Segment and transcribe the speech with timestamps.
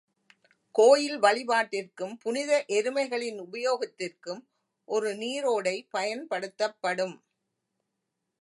[0.75, 4.41] கோயில் வழிபாட்டிற்கும், புனித எருமைகளின் உபயோகத்திற்கும்
[4.87, 7.15] ஒரு நீரோடை பயன்படுத்தப்படும்.